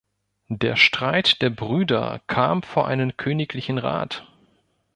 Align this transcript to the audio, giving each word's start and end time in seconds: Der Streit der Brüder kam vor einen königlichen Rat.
Der 0.49 0.77
Streit 0.77 1.43
der 1.43 1.51
Brüder 1.51 2.21
kam 2.25 2.63
vor 2.63 2.87
einen 2.87 3.17
königlichen 3.17 3.77
Rat. 3.77 4.27